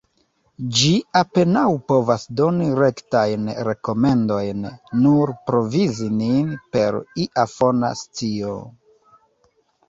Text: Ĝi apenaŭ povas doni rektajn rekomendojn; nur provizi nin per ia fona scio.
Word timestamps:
Ĝi 0.77 0.87
apenaŭ 1.17 1.65
povas 1.91 2.23
doni 2.39 2.69
rektajn 2.79 3.51
rekomendojn; 3.67 4.65
nur 5.03 5.33
provizi 5.51 6.09
nin 6.23 6.49
per 6.79 6.99
ia 7.27 7.47
fona 7.53 7.93
scio. 8.03 8.57